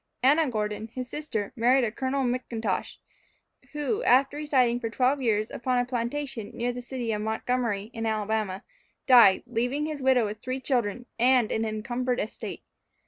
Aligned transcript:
Anna 0.23 0.49
Gordon, 0.49 0.87
his 0.87 1.07
sister, 1.07 1.53
married 1.55 1.83
a 1.83 1.91
Col. 1.91 2.09
McIntosh, 2.25 2.97
who, 3.73 4.01
after 4.01 4.35
residing 4.35 4.79
for 4.79 4.89
twelve 4.89 5.21
years 5.21 5.51
upon 5.51 5.77
a 5.77 5.85
plantation 5.85 6.49
near 6.55 6.73
the 6.73 6.81
city 6.81 7.11
of 7.11 7.21
Montgomery, 7.21 7.91
in 7.93 8.07
Alabama, 8.07 8.63
died, 9.05 9.43
leaving 9.45 9.85
his 9.85 10.01
widow 10.01 10.25
with 10.25 10.39
three 10.41 10.59
children, 10.59 11.05
and 11.19 11.51
an 11.51 11.65
encumbered 11.65 12.19
estate. 12.19 12.63